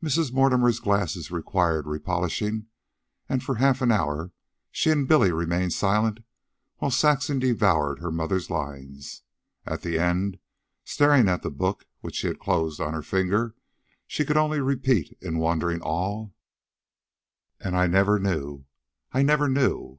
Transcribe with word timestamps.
Mrs. 0.00 0.32
Mortimer's 0.32 0.78
glasses 0.78 1.32
required 1.32 1.86
repolishing; 1.86 2.66
and 3.28 3.42
for 3.42 3.56
half 3.56 3.82
an 3.82 3.90
hour 3.90 4.30
she 4.70 4.90
and 4.90 5.08
Billy 5.08 5.32
remained 5.32 5.72
silent 5.72 6.20
while 6.76 6.92
Saxon 6.92 7.40
devoured 7.40 7.98
her 7.98 8.12
mother's 8.12 8.48
lines. 8.48 9.22
At 9.64 9.82
the 9.82 9.98
end, 9.98 10.38
staring 10.84 11.28
at 11.28 11.42
the 11.42 11.50
book 11.50 11.84
which 12.00 12.14
she 12.14 12.28
had 12.28 12.38
closed 12.38 12.80
on 12.80 12.94
her 12.94 13.02
finger, 13.02 13.56
she 14.06 14.24
could 14.24 14.36
only 14.36 14.60
repeat 14.60 15.18
in 15.20 15.38
wondering 15.38 15.82
awe: 15.82 16.30
"And 17.58 17.74
I 17.76 17.88
never 17.88 18.20
knew, 18.20 18.66
I 19.10 19.22
never 19.22 19.48
knew." 19.48 19.98